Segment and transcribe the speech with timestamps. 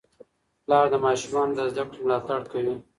[0.65, 2.75] پلار د ماشومانو د زده کړې ملاتړ کوي.